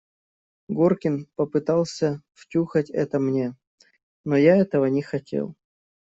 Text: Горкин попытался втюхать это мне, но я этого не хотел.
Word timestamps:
Горкин 0.71 1.27
попытался 1.35 2.23
втюхать 2.33 2.89
это 2.89 3.19
мне, 3.19 3.55
но 4.25 4.35
я 4.35 4.55
этого 4.57 4.85
не 4.87 5.03
хотел. 5.03 5.53